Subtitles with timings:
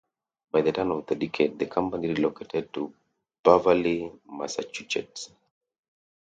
[0.51, 2.91] By the turn of the decade, the company relocated to
[3.43, 5.29] Beverly, Massachusetts.